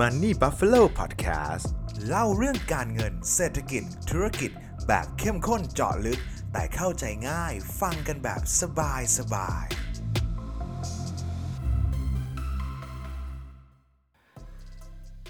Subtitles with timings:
[0.00, 1.66] Money Buffalo Podcast
[2.06, 4.50] เล่าเรื่องการเงินเศรษฐกิจ ธุรกิจ
[4.86, 6.20] แบบเข้มข้นเจาะลึก
[6.52, 9.66] แต่เข้าใจง่ายฟังกันแบบสบายสบาย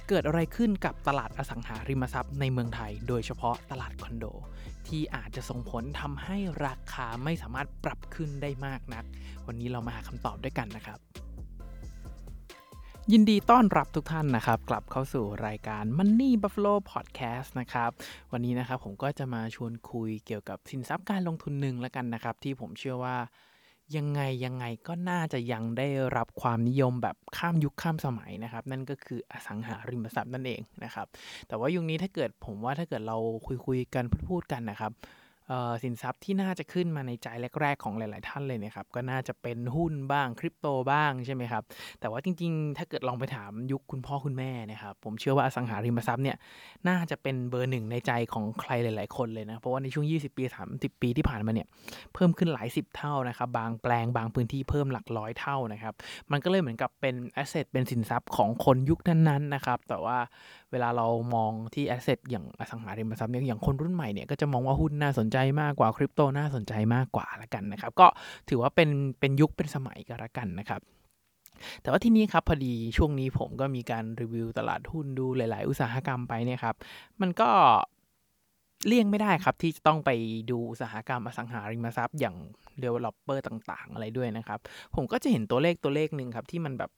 [0.09, 4.27] เกิดอะไรขึ้นกับตลาดอสังหาริมทรัพย์ในเมืองไทย โดยเฉพาะตลาดคอนโด
[4.89, 9.05] ที่อาจจะส่งผลทำให้ราคาไม่สามารถปรับขึ้นได้มากนัก
[9.47, 11.01] วันนี้เรามาหาคำตอบด้วยกันนะครับ
[13.13, 17.91] ยินดีต้อนรับทุกท่านนะครับ กลับเข้าสู่รายการ Money Buffalo Podcast นะครับ
[18.33, 23.17] วันนี้นะครับผมก็จะมาชวนคุยเกี่ยวกับสินทรัพย์การลงทุนหนึ่งแล้วกันนะครับ ที่ผมเชื่อว่า
[23.97, 31.07] ยังไงยังไงก็น่าจะยังได้รับความนิยมแบบข้ามยุคข้ามสมัยนะครับ นั่นก็คืออสังหาริมทรัพย์นั่นเองนะครับ
[31.49, 34.93] แต่ว่ายุคนี้ถ้าเกิดผมว่าถ้าเกิดเราคุยคุยกันพูดกันนะครับ
[35.83, 37.29] สินทรัพย์ที่น่าจะขึ้นมาในใจ
[37.61, 41.63] แรก ๆ ของหลาย ๆ ท่านเลยนะครับ ก็น่าจะเป็นหุ้นบ้างคริปโตบ้างใช่ไหมครับ
[42.01, 46.37] แต่ว่าจริง ๆ ถ้าเกิดลองไปถามยุคคุณพ่อคุณแม่นะครับ ผมเชื่อว่าอสังหาริมทรัพย์เนี่ย
[46.89, 51.67] น่าจะเป็นเบอร์หนึ่งในใจของใครหลาย ๆ คนเลยนะ เพราะว่าในช่วง 20 ปี 30 ปีที่ผ่านมาเนี่ย
[52.15, 55.95] เพิ่มขึ้นหลาย 10 เท่านะครับ บางแปลงบางพื้นที่เพิ่มหลักร้อยเท่านะครับ
[56.33, 60.19] มันก็เลยเหมือนกับเป็น asset เป็นสินทรัพย์ของคนยุคนั้น ๆ นะครับ แต่ว่า
[60.73, 68.07] เวลาเรามองที่ asset อย่างอสังหาริมทรัพย์เนี่ยอย่างคนรุ่นใหม่เนี่ยก็จะมองว่าหุ้นน่าสนใจมากกว่าคริปโตน่าสนใจมากกว่าละกันนะครับ ก็
[68.49, 70.81] ถือว่าเป็นเป็นยุคเป็นสมัยกันละกันนะครับ
[71.83, 76.75] แต่ว่าที่นี้ครับพอดีช่วงนี้ผมก็มีการรีวิวตลาดหุ้นดูหลาย ๆ อุตสาหกรรมไปเนี่ยครับ
[77.21, 77.51] มันก็
[78.87, 80.11] เลี่ยงไม่ได้ครับที่จะต้องไป
[80.51, 82.37] ดูอุตสาหกรรมอสังหาริมทรัพย์อย่าง
[82.83, 84.59] developer ต่าง ๆ อะไรด้วยนะครับ
[84.95, 86.91] ผมก็จะเห็นตัวเลขตัวเลขหนึ่งครับที่มันแบบ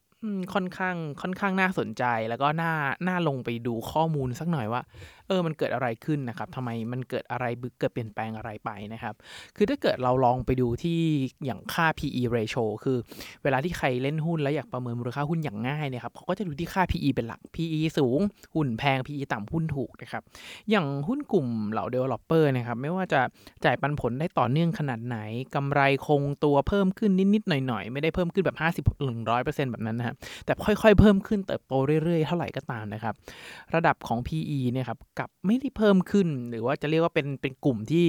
[0.54, 2.72] ค่อนข้างค่อนข้างน่าสนใจแล้วก็น่า
[3.08, 4.82] น่าลงไปดูข้อมูลสักหน่อยว่า
[5.30, 7.44] เออมันเกิดอะไรขึ้นนะครับทำไมมันเกิดอะไร
[7.78, 9.14] เกิดเปลี่ยนแปลงอะไรไปนะครับ
[9.56, 11.00] คือถ้าเกิดเราลองไปดูที่
[11.44, 12.98] อย่างค่า PE ratio คือ
[13.42, 18.20] เวลาที่ใครเล่นหุ้นแล้วอยากประเมินมูลค่าหุ้นอย่างง่ายเนี่ยครับเขาก็จะดูที่ค่า PE เป็นหลัก PE สูง
[18.54, 20.22] หุ้นแพง PE ต่ำหุ้นถูกนะครับ
[20.70, 23.20] อย่างหุ้นกลุ่มเหล่า developer นะครับ ไม่ว่าจะ
[23.64, 25.18] จ่ายปันผลได้ต่อเนื่องขนาดไหน
[25.54, 28.84] กำไรคงตัวเพิ่มขึ้นนิดๆหน่อยๆ ไม่ได้เพิ่มขึ้นแบบ 50
[29.24, 33.14] 100%แบบนั้นนะครับแต่ค่อยๆ เพิ่มขึ้นเติบโตเรื่อยๆ เท่าไหร่ก็ตามนะครับ
[33.74, 38.04] ระดับของ PE เนี่ยครับกับไม่ได้เพิ่มขึ้น หรือว่าจะเรียกว่าเป็นเป็นกลุ่มที่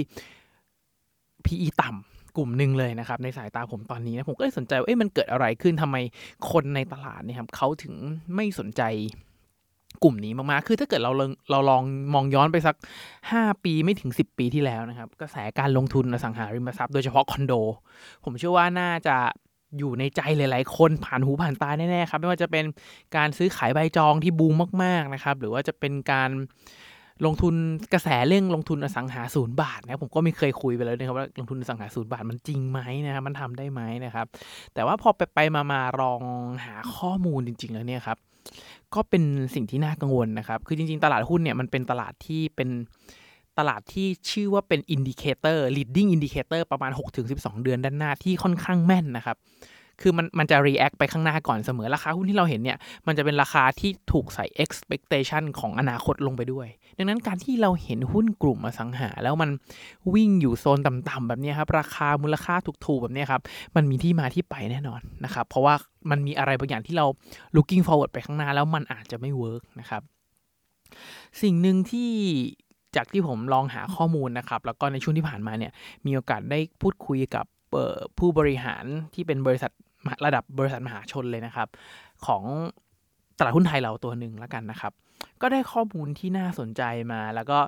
[1.45, 5.97] PE ต่ำกลุ่มหนึ่งเลยนะครับ ในสายตาผมตอนนี้นะผมก็เลยสนใจว่าเอ๊ะมันเกิดอะไรขึ้นทำไม
[6.51, 7.93] คนในตลาดเนี่ยครับเขาถึง
[8.35, 8.83] ไม่สนใจ
[10.03, 11.83] กลุ่มนี้มากๆ คือถ้าเกิดเราลองเราลอง
[12.13, 12.75] มองย้อนไปสัก
[13.19, 17.53] 5 ปีไม่ถึง 10 ปีที่แล้วนะครับ กระแสการลงทุนอสังหาริมทรัพย์โดยเฉพาะคอนโด
[18.23, 19.17] ผมเชื่อว่าน่าจะ
[19.77, 22.65] อยู่ในใจหลาย ๆ คนผ่านหูผ่านตาแน่ ๆ ครับ ไม่ว่าจะเป็น
[23.15, 26.29] การซื้อขายใบจองที่บูมมาก ๆ นะครับ หรือว่าจะเป็นการ
[27.25, 27.55] ลงทุน
[27.93, 34.25] กระแสเรื่องลงทุนอสังหาศูนย์บาทนะผมก็ไม่เคยคุยไปแล้วนะครับว่าลงทุนอสังหาศูนย์บาทมันจริงไหมนะครับมันทำได้ไหมนะครับ
[34.73, 36.21] แต่ว่าพอไปไปมามาลอง
[36.65, 38.17] หาข้อมูลจริง ๆ แล้วเนี่ยครับ
[38.95, 39.23] ก็เป็น
[39.55, 42.69] สิ่งที่น่ากังวลนะครับ คือจริง ๆ ตลาดหุ้นเนี่ยมันเป็นตลาดที่เป็น
[43.59, 46.91] ตลาดที่ชื่อว่าเป็น indicator leading indicator ประมาณ
[47.27, 49.37] 6-12 เดือนด้านหน้าที่ค่อนข้างแม่นนะครับ
[50.01, 59.49] คือมันมันจะ react ไปข้างหน้าก่อนเสมอราคาหุ้นที่เราเห็นเนี่ย มันจะเป็นราคาที่ถูกใส่ expectation ของอนาคตลงไปด้วย ดังนั้นการที่เราเห็นหุ้นกลุ่มอสังหา แล้วมัน
[60.13, 63.41] วิ่งอยู่โซนต่ำๆแบบนี้ครับ ราคามูลค่าถูกๆแบบนี้ครับ
[63.75, 65.73] มันมีที่มาที่ไปแน่นอนนะครับ เพราะว่า
[66.09, 67.05] มันมีอะไรบางอย่างที่เรา
[67.55, 70.01] looking forward ไปข้างหน้าแล้วมันอาจจะไม่ work นะครับ
[71.41, 72.11] สิ่งหนึ่งที่
[72.95, 75.71] จากที่ผมลองหาข้อมูลนะครับ แล้วก็ในช่วงที่ผ่านมาเนี่ย
[76.05, 77.45] มีโอกาสได้พูดคุยกับ
[78.19, 79.71] ผู้บริหารที่เป็นบริษัท
[80.25, 81.67] ระดับบริษัทมหาชนเลยนะครับ
[82.25, 82.43] ของ
[83.37, 84.93] ตลาดหุ้นไทยเราตัวหนึ่งแล้วกันนะครับ
[85.41, 87.59] ก็ได้ข้อมูลที่น่าสนใจมา แล้วก็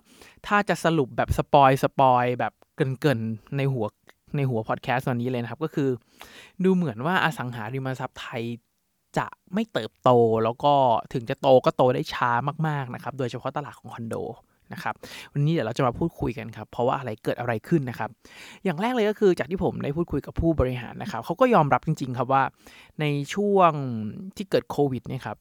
[0.48, 3.86] ถ้าจะสรุปแบบ spoil spoil แบบเกินๆในหัว
[4.36, 5.90] ในหัวพอดแคสต์วันนี้เลยนะครับ ก็คือ
[6.64, 8.44] ดูเหมือนว่าอสังหาริมทรัพย์ไทย
[9.18, 10.10] จะไม่เติบโต
[10.44, 10.74] แล้วก็
[11.14, 12.32] ถึงจะโตก็โตได้ช้า
[12.68, 14.16] มากๆนะครับ โดยเฉพาะตลาดของคอนโด
[14.74, 14.96] นะครับ
[15.34, 18.10] วันนี้เดี๋ยวเราจะมาพูดคุยกันครับเพราะว่าอะไรเกิดอะไรขึ้นนะครับ
[18.64, 22.44] อย่างแรกเลยก็คือจากที่ผมได้พูดคุยกับผู้บริหารนะครับเขาก็ยอมรับจริง ๆ ครับว่า
[23.00, 23.72] ในช่วง
[24.36, 25.38] ที่เกิดโควิดเนี่ยครับ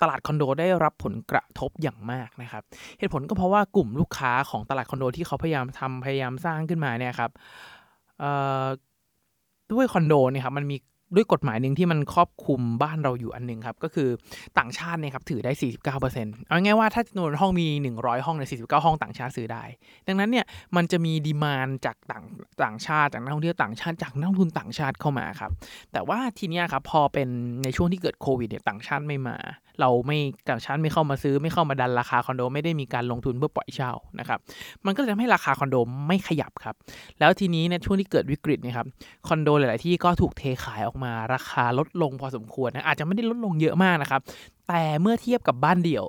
[0.00, 2.62] ตลาดคอนโดได้รับผลกระทบอย่างมากนะครับ
[2.98, 7.30] เหตุผลก็เพราะว่ากลุ่มลูกค้าของตลาดคอนโดที่เขาพยายามทำพยายามสร้างขึ้นมาเนี่ยครับ
[9.72, 10.76] ด้วยคอนโดเนี่ยครับมันมี
[11.14, 14.08] ด้วยกฎหมายหนึ่งที่มันครอบคลุมบ้านเราอยู่อันหนึ่งครับ ก็คือ
[14.58, 15.52] ต่างชาติเนี่ยครับถือได้
[16.00, 17.66] 49%เอาง่ายว่าถ้าจำนวนห้องมี
[17.96, 19.64] 100 ห้องใน 49 ห้องต่างชาติซื้อได้
[20.06, 22.24] ดังนั้นเนี่ยมันจะมีดีมานจากต่าง
[22.64, 25.50] ต่างชาติจากนักท่องเที่ยวต่างชาติจากนักลงทุนต่างชาติเข้ามาครับ
[25.92, 27.28] แต่ว่าทีเนี้ยครับพอเป็น
[27.64, 29.36] ในช่วงที่เกิดโควิดเนี่ยต่างชาติไม่มา
[29.80, 34.38] เราไม่ต่างชาติไม่เข้ามาซื้อไม่เข้ามาดันราคาคอนโดไม่ได้มีการลงทุนเพื่อปล่อยเช่านะครับ
[34.86, 35.76] มันก็จะทำให้ราคาคอนโด
[36.06, 36.74] ไม่ขยับครับ
[37.20, 38.86] แล้วทีนี้ในช่วงที่เกิดวิกฤตเนี่ยครับ
[39.28, 44.20] คอนโดหลาย ๆ ที่ก็ถูกเทขายออกมาราคาลดลงพอสมควรนะอาจจะไม่ได้ลดลงเยอะมากนะครับ
[44.68, 46.04] แต่เมื่อเทียบกับบ้านเดี่ยว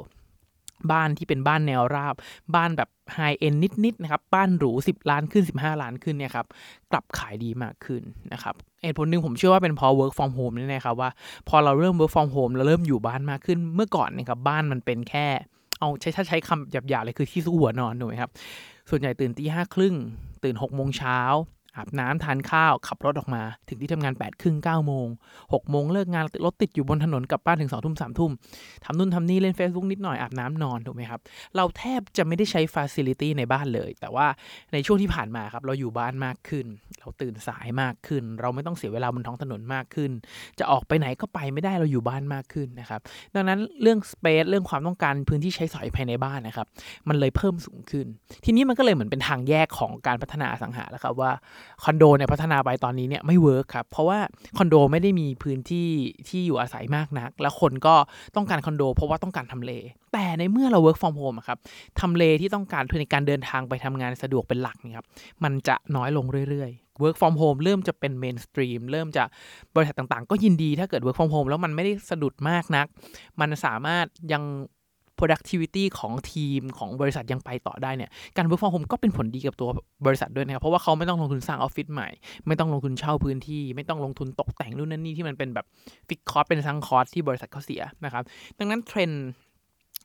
[0.91, 2.15] บ้านที่เป็นบ้านแนวราบ
[2.55, 3.53] บ้านแบบไฮเอ็น
[3.85, 6.45] นิดๆนะครับ บ้านหรู 10 ล้านขึ้น 15 ล้านขึ้นเนี่ยครับ
[6.91, 8.01] กลับขายดีมากขึ้น
[8.33, 11.09] นะครับเหตุผลหนึ่งผมเชื่อว่าเป็นเพราะ work from home นี่นะครับว่า
[11.49, 15.27] พอเราเริ่ม work from home เราเริ่มอยู่บ้านมากขึ้น เมื่อก่อนนะครับบ้านมันเป็นแค่
[15.79, 18.31] เอาใช้ถ้าใช้คำหยาบๆเลยคือที่สู้หัวนอนถูกไหมครับ
[18.89, 19.95] ส่วนใหญ่ตื่นตีห้าครึ่ง
[20.43, 21.19] ตื่น6กโมงเช้า
[21.77, 25.07] อาบน้ำทานข้าวขับรถออกมา ถึงที่ทำงาน8ปดครึ่งเก้าโมง
[25.53, 28.31] หกโมงเลิกงานรถติดอยู่บนถนนกลับบ้านถึงสองทุ่มสามทุ่ม
[28.85, 31.19] ทำนู่นทำนี่เล่น Facebook นิดหน่อยอาบน้ำนอนถูกไหมครับ
[31.55, 34.27] เราแทบจะไม่ได้ใช้ฟ a ซิลิตี้ในบ้านเลย แต่ว่า
[34.73, 36.65] ในช่วงที่ผ่านมาครับเราอยู่บ้านมากขึ้น
[36.99, 40.11] เราตื่นสายมากขึ้น เราไม่ต้องเสียเวลาบนท้องถนนมากขึ้น
[40.59, 43.01] จะออกไปไหนก็ไปไม่ได้เราอยู่บ้านมากขึ้นนะครับ
[43.35, 46.67] ดังนั้นเรื่อง space เรื่องความต้องการพื้นที่ใช้สอยภายในบ้านนะครับ
[47.09, 48.05] มันเลยเพิ่มสูงขึ้น
[48.45, 51.31] ทีนี้มันก็เลยเหมือนเป็นทางแยกของการพัฒนาอสังหาแล้วครับว่า
[51.83, 54.19] คอนโดเนี่ยพัฒนาไปตอนนี้เนี่ยไม่ work ครับ เพราะว่า
[54.57, 55.89] คอนโดไม่ได้มีพื้นที่
[56.27, 57.95] ที่อยู่อาศัยมากนัก แล้วคนก็
[58.35, 59.71] ต้องการคอนโด เพราะว่าต้องการทำเล
[60.13, 61.57] แต่ในเมื่อเรา work from home ครับ
[61.99, 65.07] ทำเลที่ต้องการเพื่อในการเดินทางไปทำงานสะดวกเป็นหลักนี่ครับ
[65.43, 69.23] มันจะน้อยลงเรื่อย ๆ work from home เริ่มจะเป็น mainstream เริ่มจะ
[69.75, 72.87] บริษัทต่างๆ ก็ยินดีถ้าเกิด work from home แล้วมันไม่ได้สะดุดมากนัก
[73.39, 74.43] มันสามารถยัง
[75.19, 79.69] productivity ของทีมของบริษัทยังไปต่อได้เนี่ยการ work from home ก็เป็นผลดีกับตัว
[80.05, 82.09] บริษัทด้วยนะครับ เพราะว่าเขาไม่ต้องลงทุนสร้างออฟฟิศใหม่
[82.47, 85.65] ไม่ต้องลงทุนเช่าพื้นที่ ไม่ต้องลงทุนตกแต่งนู่นนั่นนี่ที่มันเป็นแบบ
[86.07, 88.23] ฟิกคอร์สเป็น sunk cost ที่บริษัทเขาเสียนะครับ
[88.59, 89.23] ดังนั้นเทรนด์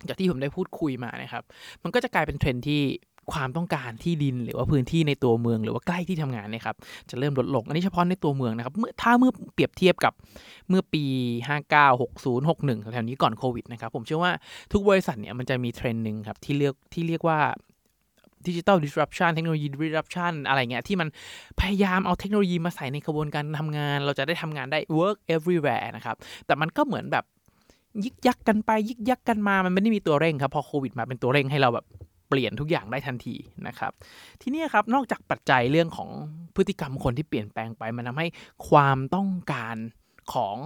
[0.08, 1.42] จากที่ผมได้พูดคุยมานะครับ
[1.82, 2.82] มันก็จะกลายเป็นเทรนด์ที่
[3.32, 6.76] ความต้องการที่ดินหรือว่าพื้นที่ในตัวเมืองหรือว่าใกล้ที่ทำงานนะครับ
[7.10, 10.12] จะเริ่มลดลง อันนี้เฉพาะในตัวเมืองนะครับเมื่อถ้าเมื่อเปรียบเทียบกับ
[10.68, 11.04] เมื่อปี
[11.48, 14.32] 59 60 61แถวนี้ก่อนโควิดนะครับผมเชื่อว่า
[14.72, 17.38] ทุกบริษัทเนี่ยมันจะมีเทรนด์หนึ่งครับที่เรียกที่เรียกว่า
[18.46, 21.08] ดิจิ t a ล disruption เทคโนโลยี disruption อะไรเงี้ยที่มัน
[21.60, 26.16] พยายามเอาเทคโนโลยีมาใส่ในกระบวนการทำงาน เราจะได้ทำงานได้ work everywhere นะครับ
[26.46, 27.24] แต่มันก็เหมือนแบบ
[28.04, 31.84] ยิกยักกันไปยิกยักกันมา มันไม่ได้มีตัวเร่งครับ พอโควิดมาเป็นตัวเร่งให้เราแบบ
[32.28, 33.34] เปลี่ยนทุกอย่างได้ทันที
[33.66, 33.92] นะครับ
[34.42, 36.10] ทีนี้ครับนอกจากปัจจัยเรื่องของ
[36.56, 38.26] พฤติกรรมคนที่เปลี่ยนแปลงไป มันทาให้
[38.68, 39.76] ความต้องการ
[40.32, 40.56] ของ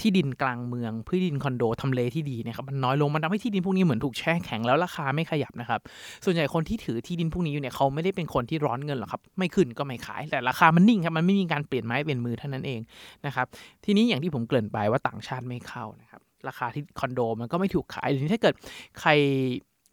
[0.00, 5.80] ที่ดินกลางเมืองพื้นดินคอนโดทำเลที่ดีนะครับมันน้อยลงมันทำให้ที่ดินพวกนี้เหมือนถูกแช่แข็งแล้วราคาไม่ขยับนะครับ
[6.24, 12.80] ส่วนใหญ่คนที่ถือที่ดินพวกนี้อยู่เนี่ยเขาไม่ได้เป็นคนที่ร้อนเงินหรอกครับ ไม่ขึ้นก็ไม่ขาย แต่ราคามันนิ่งครับมันไม่มีการเปลี่ยนไม้เปลี่ยนมือเท่านั้นเอง
[13.26, 13.46] นะครับ
[13.84, 18.54] ทีนี้อย่างที่ผมเกริ่นไปว่าต่างชาติไม่เข้านะครับ ราคาที่คอนโดมันก็ไม่ถูกขายหรือถ้าเกิด
[19.00, 19.10] ใคร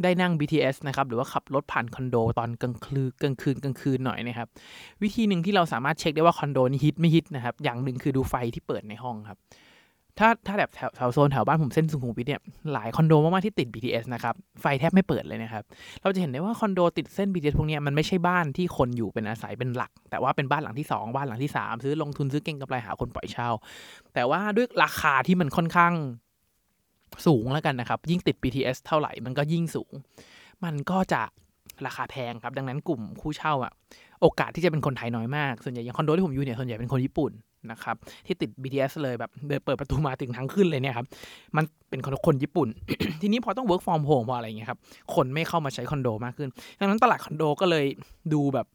[0.04, 4.48] ได้นั่ง BTS นะครับ หรือว่าขับรถผ่านคอนโดตอนกลางคืนกลางคืนกลางคืนหน่อยนะครับ
[5.04, 9.40] วิธีหนึ่งที่เราสามารถเช็คได้ว่าคอนโดนี้ฮิตไม่ฮิตนะครับ อย่างหนึ่งคือดูไฟที่เปิดในห้องครับ
[10.22, 12.42] ถ้าถ้าแบบแถวแถวโซนแถวบ้านผมเส้นสุขุมวิทเนี่ย
[12.74, 15.64] หลายคอนโดมากๆที่ติด BTS นะครับ ไฟแทบไม่เปิดเลยนะครับ
[16.02, 23.50] เราจะเห็นได้ว่าคอนโดติดเส้น BTS พวกนี้มันไม่ใช่บ้านที่คนอยู่เป็นอาศัยเป็นหลัก แต่ว่าเป็นบ้านหลังที่ 2 บ้านหลังที่ 3 ซื้อลงทุนซื้อเก่งกำไรหาคนปล่อยเช่า
[24.14, 25.94] แต่ว่าด้วยราคาที่มันค่อนข้าง
[27.28, 29.94] สูงแล้วกันนะครับ ยิ่งติด BTS เท่าไหร่มันก็ยิ่งสูง
[30.64, 31.22] มันก็จะ
[31.86, 33.72] ราคาแพงครับ ดังนั้นกลุ่มผู้เช่าอะ
[34.22, 37.32] โอกาสที่จะเป็นคนไทยน้อยมาก ส่วนใหญ่อย่างคอนโดที่ผมอยู่เนี่ยส่วนใหญ่เป็นคนญี่ปุ่น
[37.72, 37.96] นะครับ
[38.26, 41.08] ที่ติด BTS เลยแบบเดินเปิดประตูมาถึงทางขึ้นเลยเนี่ยครับ
[41.56, 42.68] มันเป็นคนคนญี่ปุ่น
[43.22, 44.80] ทีนี้พอต้อง work from home พออะไรเงี้ยครับ
[45.16, 47.86] คนไม่เข้ามาใช้คอนโดมากขึ้น ดังนั้นตลาดคอนโดก็เลย
[48.34, 48.66] ดูแบบ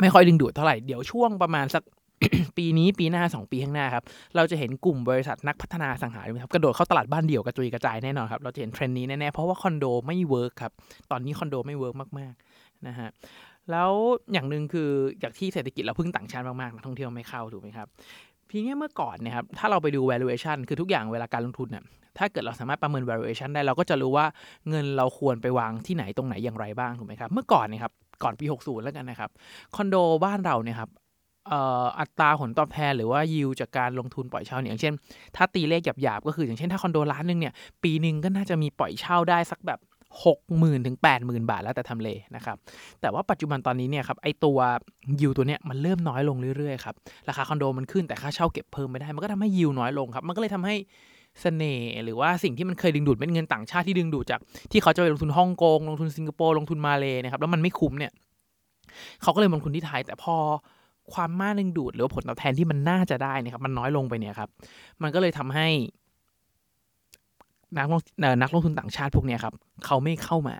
[0.00, 1.82] ไม่ค่อยดึงดูดเท่าไหร่ เดี๋ยวช่วงประมาณสัก
[2.56, 4.04] ปีนี้ปีหน้าสองปีข้างหน้าครับ
[4.36, 10.72] เราจะเห็นกลุ่มบริษัทนักพัฒนาอสังหาริมทรัพย์กระโดดเข้าตลาดบ้านเดี่ยวกระจุยกระจายแน่นอนครับ เราจะเห็นเทรนด์นี้แน่ๆ เพราะว่าคอนโดไม่เวิร์กครับ
[11.10, 13.08] ตอนนี้คอนโดไม่เวิร์กมากๆนะฮะ
[13.70, 13.90] แล้ว
[14.32, 14.90] อย่างหนึ่งคือ
[15.22, 17.88] จากที่เศรษฐกิจเราพึ่งต่างชาติมากๆนักท่องเที่ยวไม่เข้าถูกไหมครับ
[18.48, 21.84] เพียงแค่เมื่อก่อนเนี่ยครับถ้าเราไปดู valuation คือทุกอย่างเวลาการลงทุนเนี่ย
[22.18, 24.26] ถ้าเกิดเราสามารถประเมิน valuation ได้เราก็จะรู้ว่า
[24.68, 29.30] เงินเราควรไปวางที่ไหนตรงไหนอย่างไรบ้างถูกไหมครับเมื่อก่อนเนี่ยครับก่อนปี 60 แล้วกันนะครับ
[29.76, 30.90] คอนโดบ้านเราเนี่ยครับ
[31.98, 34.94] อัตราผลตอบแทนหรือว่ายิวจากการลงทุนปล่อยเช่าเนี่ยอย่างเช่น
[35.36, 39.80] ถ้าตีเลขหยาบๆ ก็คืออย่างเช่นถ้าคอนโดล้านหนึ่งเนี่ยปีหนึ่งก็น่าจะมีปล่อยเช่าได้สักแบบ
[40.24, 42.56] 60,000ถึง80,000บาทแล้วแต่ทำเลนะครับ
[43.00, 44.58] แต่ว่าปัจจุบันตอนนี้เนี่ยครับไอตัว
[45.20, 46.94] ยิวตัวเนี้ยมันเริ่มน้อยลงเรื่อยๆครับ
[47.28, 50.74] ราคาคอนโดมันขึ้นแต่ค่าเช่าเก็บเพิ่มไม่ได้ มันก็ทำให้ยิวน้อยลงครับมันก็เลยทำให้
[51.40, 54.40] เสน่ห์หรือว่าสิ่งที่มันเคยดึงดูดเม็ดเงินต่างชาติที่ดึงดูดจาก
[54.72, 58.12] ที่เขาจะไปลงทุนฮ่องกงลงทุนสิงคโปร์ลงทุนมาเลยนะครับแล้วมันไม่คุ้มเนี่ย
[59.22, 60.36] เขาก็เลยลงทุนที่ไทยแต่พอ
[61.14, 64.50] ความม่าดึงดูดหรือผลตอบแทนที่มันน่าจะได้นะครับ มันน้อยลงไปเนี่ยครับ
[65.02, 65.68] มันก็เลยทำให้
[67.78, 68.00] นักลง
[68.42, 69.54] นักลงทุนต่างชาติพวกนี้ครับ
[69.86, 70.56] เขาไม่เข้ามา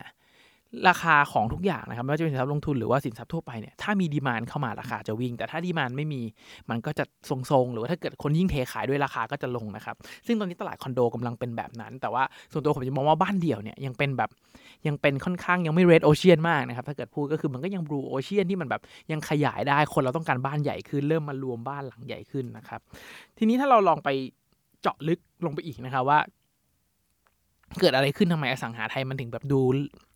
[0.88, 6.22] ราคาของทุกอย่างนะครับไม่ว่าจะเป็นสินทรัพย์ลงทุนหรือว่าสินทรัพย์ทั่วไปเนี่ยถ้ามีดีมานเข้ามาราคาจะวิ่ง แต่ถ้าดีมานไม่มี
[6.70, 14.30] มันก็จะทรงๆ หรือว่าถ้าเกิดคนยิ่งเทขายด้วยราคาก็จะลงนะครับซึ่งตอนนี้ตลาดคอนโดกำลังเป็นแบบนั้น แต่ว่าส่วนตัวผมจะมองว่าบ้านเดี่ยวเนี่ยยังเป็นแบบ
[14.86, 22.80] ยังเป็นค่อนข้างยังไม่เรดโอเชียนมากนะครับถ้าเกิดพูดก็คือมันก็ยังบลูโอเชียนที่มันแบบยังขยายได้คนเราต้องการบ้านใหญ่ขึ้นเริ่มมารวมบ้านหลังใหญ่ขึ้นนะครับ
[23.38, 24.08] ทีนี้ถ้าเราลองไป
[24.82, 26.18] เจาะลึกลงไปอีกนะครับว่า
[27.80, 29.60] เกิดอะไรขึ้นทำไมอสังหาไทยมันถึงแบบดู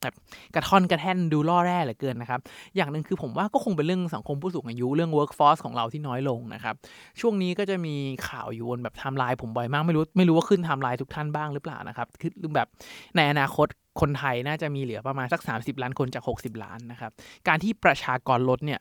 [0.02, 0.14] แบบ
[0.54, 2.40] กระท่อนกระแท่นดูล่อแร่เหลือเกินนะครับ
[2.76, 6.74] อย่างหนึ่งคือผมว่าก็คงเป็นเรื่องสังคมผู้สูงอายุเรื่อง workforce ของเราที่น้อยลงนะครับ
[7.20, 7.94] ช่วงนี้ก็จะมี
[8.28, 12.68] ข่าวอยู่บนแบบไทม์ไลน์ผมบ่อยมากไม่รู้ไม่รู้ว่าขึ้นไทม์ไลน์ทุกท่านบ้างหรือเปล่านะครับคือแบบ
[13.16, 13.66] ในอนาคต
[14.00, 17.12] คนไทยน่าจะมีเหลือประมาณสัก 30 ล้านคนจาก 60 ล้านนะครับ
[17.48, 18.80] การที่ประชากรลดเนี่ย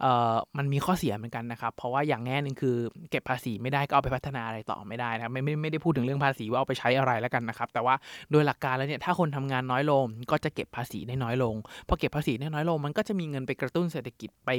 [0.00, 2.76] เอ่อมันมีข้อเสียเหมือนกันนะครับ เพราะว่าอย่างแง่หนึ่งคือ
[3.10, 7.94] เก็บภาษีไม่ได้ก็เอาไปพัฒนาอะไรต่อไม่ได้นะไม่ไม่ไม่ได้พูดถึงเรื่องภาษีว่าเอาไปใช้อะไรแล้วกันนะครับ แต่ว่า
[8.30, 11.54] โดยหลักการแล้วเนี่ยถ้าคนทำงานน้อยลงก็จะเก็บภาษีได้น้อยลง
[11.88, 14.50] พอเก็บภาษีได้น้อยลง มันก็จะมีเงินไปกระตุ้นเศรษฐกิจไป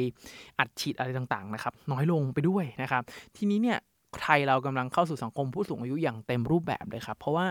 [0.60, 3.03] อัดฉีดอะไรต่างๆนะครับน้อยลงไปด้วยนะครับ
[3.38, 3.79] ทีนี้เนี่ย
[4.21, 7.45] ไทยเรากำลังเข้าสู่สังคมผู้สูงอายุอย่างเต็มรูปแบบเลยครับ เพราะว่า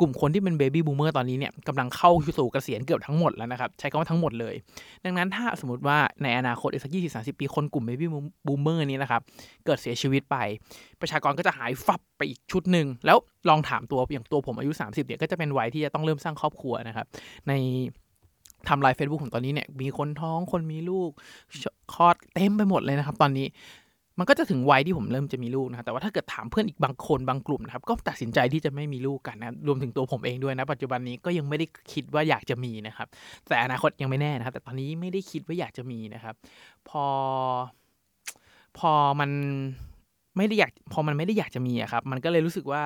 [0.00, 4.54] กลุ่มคนที่เป็นเบบี้บูมเมอร์ตอนนี้เนี่ยกำลังเข้าสู่เกษียณเกือบทั้งหมดแล้วนะครับ ใช้คำว่าทั้งหมดเลย
[5.04, 9.20] ดังนั้นถ้าสมมติว่าในอนาคตอีกสักยี่สิบสามสิบปี คนกลุ่ม baby boomer นี้นะครับ
[9.66, 10.36] เกิดเสียชีวิตไป
[11.00, 17.06] ประชากรก็จะหายฟับไปอีกชุดหนึ่ง แล้วลองถามตัวอย่างตัวผมอายุ 30เนี่ยก็จะเป็นวัยที่จะต้องเริ่มสร้างครอบครัวนะครับ
[17.48, 21.10] ในไทม์ไลน์เฟซบุ๊กของตอนนี้เนี่ยมีคนท้องคนมีลูก
[21.94, 23.46] คลอดเต็มไปหมดเลยนะครับ ตอนนี้
[24.18, 33.08] มันก็จะถึงวัยที่ผมเริ่มจะมีลูกนะครับแต่ว่าถ้าเกิดถามเพื่อนอีกบางคนบางกลุ่มนะครับก็ตัดสินใจที่จะไม่มีลูกกันนะรวมถึงตัวผมเองด้วยนะ ปัจจุบันนี้ก็ยังไม่ได้คิดว่าอยากจะมีนะครับ
[33.48, 36.34] แต่อนาคตยังไม่แน่นะครับ แต่ตอนนี้ไม่ได้คิดว่าอยากจะมีนะครับ
[36.88, 37.04] พอ
[38.78, 39.30] พอมัน
[40.36, 42.82] ไม่ได้อยาก พอมันไม่ได้อยากจะมีอะครับ มันก็เลยรู้สึกว่า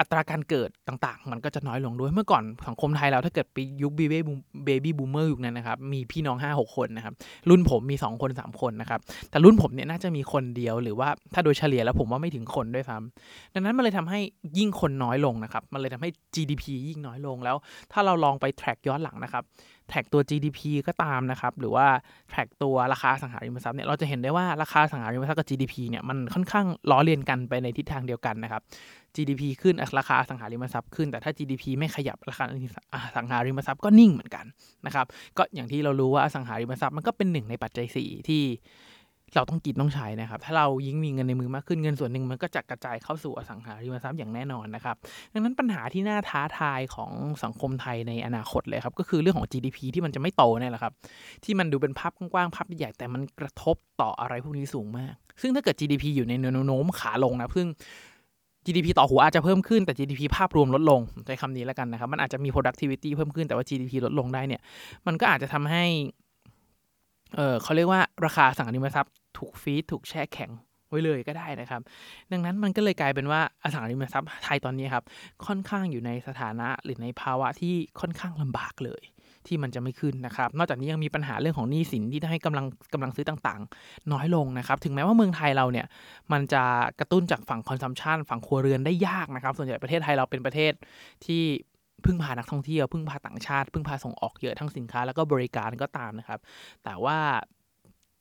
[0.00, 4.20] อัตราการเกิดต่างๆ มันก็จะน้อยลงด้วยเมื่อก่อนสังคมไทยเราถ้าเกิดไปยุคเบบี้
[4.64, 7.14] เบบี้บูมเมอร์ยุคนั้นนะครับมีพี่น้อง 5 6 คนนะครับ
[7.48, 9.00] รุ่นผมมี 2 คน 3 คนนะครับ
[9.30, 14.20] แต่รุ่นผมเนี่ยน่าจะมีคนเดียวหรือว่าถ้าโดยเฉลี่ยแล้วผมว่าไม่ถึงคนด้วยซ้ำดังนั้นมันเลยทำให้
[14.58, 17.56] ยิ่งคนน้อยลงนะครับมันเลยทำให้ GDP ยิ่งน้อยลงแล้ว
[17.92, 19.44] ถ้าเราลองไป track ย้อนหลังนะครับ
[19.88, 21.86] แท็กตัว GDP ก็ตามนะครับ หรือว่า
[22.30, 28.62] แท็กตัวราคาสังหาริมทรัพย์เนี่ยเราจะเห็นได้ว่าราคาสังหาริมทรัพย์กับ GDP เนี่ยมันค่อนข้างล้อเลียนกันไปในทิศทางเดียวกันนะครับ
[29.16, 32.44] GDP ขึ้นราคาสังหาริมทรัพย์ขึ้น แต่ถ้า GDP ไม่ขยับราคา
[33.16, 34.44] สังหาริมทรัพย์ก็นิ่งเหมือนกัน
[34.86, 35.06] นะครับ
[35.38, 38.42] ก็อย่างที่เรารู้ว่าสังหาริมทรัพย์มันก็เป็นหนึ่งในปัจจัย4ที่
[39.34, 44.96] เราต้องกินต้องใช้นะครับ ถ้าเรายิ่งมีเงินในมือมากขึ้นเงินส่วนหนึ่งมันก็จะกระจายเข้าสู่อสังหาริมทรัพย์อย่างแน่นอนนะครับ
[45.32, 47.12] ดังนั้นปัญหาที่น่าท้าทายของ
[47.44, 50.92] สังคมไทยในอนาคตเลยครับ ก็คือเรื่องของ GDP ที่มันจะไม่โตนี่แหละครับ
[51.44, 57.68] ที่มันดูเป็นภาพกว้างๆภาพใหญ่แต่มันกระทบต่ออะไรพวกนี้สูงมาก ซึ่งถ้าเกิด GDP อยู่ในแนวโน้มขาลงนะซึ่ง
[58.66, 64.60] GDP ต่อหัวอาจจะเพิ่มขึ้นแต่ GDP ภาพรวมลดลงใช้คำนี้แล้วกันนะครับ มันอาจจะมี productivity เพิ่มขึ้นแต่ว่า GDP ลดลงได้เนี่ย
[65.06, 65.84] มันก็อาจจะทำให้
[67.36, 70.50] เออเขาเรียกว่าราคาสังหาริมทรัพย์ถูกฟีดถูกแช่แข็ง
[70.88, 71.80] ไว้เลยก็ได้นะครับ
[72.32, 75.04] ดังนั้นมันก็เลยกลายเป็นว่าอสังหาริมทรัพย์ไทยตอนนี้ครับ
[75.46, 79.02] ค่อนข้างอยู่ในสถานะหรือในภาวะที่ค่อนข้างลำบากเลย
[79.46, 85.86] ที่มันจะไม่ขึ้นนะครับ นอกจากนี้ยังมีปัญหาเรื่องของหนี้สินที่ทำให้กำลังกำลังซื้อต่างๆ น้อยลงนะครับ ถึงแม้ว่าเมืองไทยเราเนี่ย
[86.32, 86.64] มันจะ
[87.00, 90.72] กระตุ้นจากฝั่งคอนซัมชันฝั่งครัวเรือนได้ยากนะครับ ส่วนใหญ่ประเทศไทยเราเป็นประเทศ
[91.26, 91.42] ที่
[92.04, 96.40] พึ่งพานักท่องเที่ยวพึ่งพาต่างชาติพึ่งพาส่งออกเยอะทั้งสินค้าแล้วก็บริการก็ตามนะครับ
[96.84, 97.18] แต่ว่า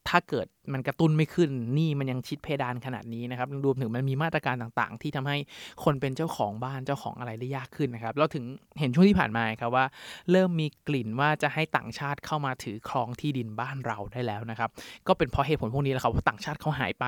[0.10, 5.38] ถ้าเกิดมันกระตุ้นไม่ขึ้นนี่มันยังชิดเพดานขนาดนี้นะครับรวมถึงมันมีมาตรการต่างๆ ที่ทำให้
[5.84, 8.44] คนเป็นเจ้าของบ้านเจ้าของอะไรได้ยากขึ้นนะครับเราถึง
[8.80, 9.86] เห็นช่วงที่ผ่านมาครับว่า
[10.32, 14.70] เริ่มมีกลิ่นว่าจะให้ต่างชาติเข้ามาถือครองที่ดินบ้านเราได้แล้วนะครับ
[15.08, 17.06] ก็เป็นเพราะเหตุผลพวกนี้แหละครับว่าต่างชาติเขาหายไป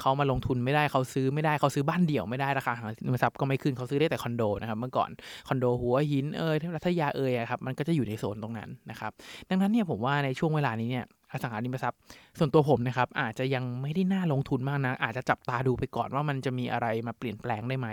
[0.00, 5.10] เขามาลงทุนไม่ได้เขาซื้อไม่ได้เขาซื้อบ้านเดี่ยวไม่ได้ราคาหาริมทรัพย์ก็ไม่ขึ้นเขาซื้อได้แต่คอนโดนะครับเมื่อก่อน
[5.48, 9.12] คอนโดหัวหินเอ่ยรัทยาเอ่ยครับมันก็จะอยู่ในโซนตรงนั้นนะครับ
[9.48, 11.06] ดังนั้นเนี่ยผมว่าในช่วงเวลานี้เนี่ย
[11.42, 11.98] สังหาริมทรัพย์
[12.38, 17.88] ส่วนตัวผมนะครับอาจจะยังไม่ได้น่าลงทุนมากนะอาจจะจับตาดูไปก่อนว่ามันจะมีอะไรมาเปลี่ยนแปลงได้ไหม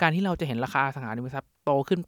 [0.00, 2.00] การที่เราจะเห็นราคาอสังหาริมทรัพย์โตขึ้น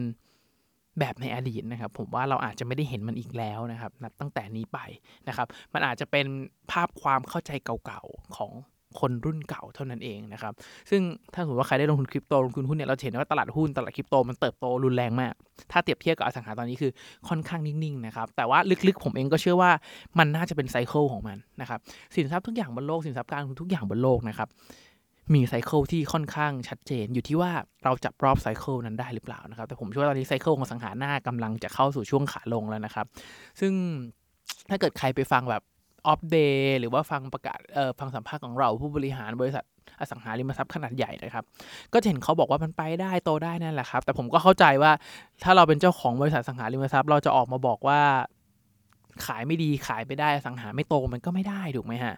[0.00, 4.78] 8-10%แบบในอดีตนะครับ ผมว่าเราอาจจะไม่ได้เห็นมันอีกแล้วนะครับนับตั้งแต่นี้ไป
[5.28, 6.26] นะครับ มันอาจจะเป็น
[6.70, 8.52] ภาพความเข้าใจเก่าๆของ
[9.00, 10.52] คนรุ่นเก่าเท่านั้นเองนะครับ
[10.90, 11.02] ซึ่ง
[11.34, 15.34] ถ้าสมมติว่าใครได้ลงทุนคริปโตลงทุนหุ้นเนี่ยเราเห็นว่าตลาดหุ้นตลาดคริปโตมันเติบโตรุนแรงมาก
[15.72, 16.90] ถ้าเทียบเทียบกับอสังหาตอนนี้คือ
[17.28, 18.58] ค่อนข้างนิ่งๆนะครับ แต่ว่า
[18.88, 19.70] ลึกๆผมเองก็เชื่อว่า
[20.18, 21.80] มันน่าจะเป็น cycle ของมันนะครับ
[22.14, 24.48] สินทรัพย์ทุกอย่างบนโลกสินทรัพย์การลงทุนทุกอย่างบนโลกนะครับ
[25.34, 27.50] มี cycle ที่ค่อนข้างชัดเจน อยู่ที่ว่า
[27.84, 33.06] เราจับรอบ cycle นั้นได้หรือเปล่านะครับ แต่ผมเชื่อว่าตอนนี้ cycle ของอสังหาน่ากำลังจะเข้าสู่ช่วงขาลงแล้วนะครับ
[33.60, 33.72] ซึ่ง
[34.68, 35.62] ถ้าเกิดใครไปฟังแบบ
[36.06, 37.58] Opp Day หรือว่าฟังประกาศ
[37.98, 39.64] ฟังสัมภาษณ์ของเหล่าผู้บริหารบริษัท
[40.00, 41.44] อสังหาริมทรัพย์ขนาดใหญ่นะครับ
[41.92, 44.92] ก็จะเห็นเขาบอกว่ามันไปได้โตได้นั่นแหละครับ แต่ผมก็เข้าใจว่า
[45.44, 48.00] ถ้าเราเป็นเจ้าของบริษัทอสังหาริมทรัพย์ เราจะออกมาบอกว่า
[49.26, 52.14] ขายไม่ดีขายไม่ได้อสังหาไม่โตมันก็ไม่ได้ถูกไหมฮะ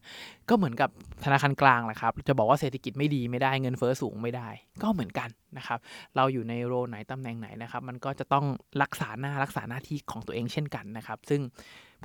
[0.48, 0.90] ก็เหมือนกับ
[1.24, 4.48] ธนาคารกลางแหละครับ จะบอกว่าเศรษฐกิจไม่ดีไม่ได้เงินเฟ้อสูงไม่ได้
[4.82, 5.78] ก็เหมือนกันนะครับ
[6.16, 8.44] เราอยู่ใน role ไหนตำแหน่งไหนนะครับ มันก็จะต้อง
[8.82, 11.40] รักษาหน้ารักษาหน้าที่ของตัวเองเช่นกันนะครับ ซึ่ง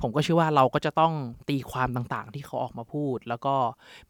[0.02, 1.12] ผมก็เชื่อว่าเราก็จะต้อง
[1.48, 3.54] ตีความต่างๆ ที่เขาออกมาพูด แล้วก็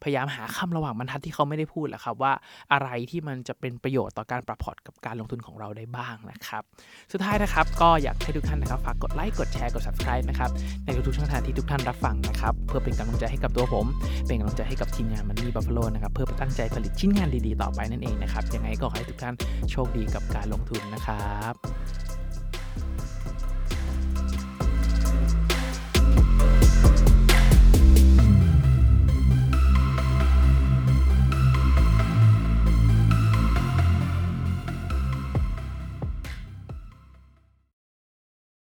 [0.03, 2.33] พยายามหาคำระหว่างบรรทัดที่เขาไม่ได้พูดแหละครับว่า
[2.73, 6.63] อะไรที่มันจะเป็นประโยชน์ต่อการปรับพอร์ตกับการลงทุนของเราได้บ้างนะครับ
[7.11, 10.49] สุดท้ายนะครับก็อยากให้ทุกท่านนะครับฝากกดไลค์กดแชร์กด subscribe นะครับ
[10.85, 13.85] ในทุกๆช่องทางที่ทุกท่านรับฟังนะครับเพื่อเป็นกำลังใจให้กับตัวผม
[14.27, 19.35] เป็นกำลังใจให้กับทีมงานมันนี่บัฟฟาโลนะครับเพื่อไปตั้งใจผลิตชิ้นงานดีๆ ต่อไปนั่นเองนะครับยังไงก็ขอให้ทุกท่าน
[19.71, 22.10] โชคดีกับการลงทุนนะครับ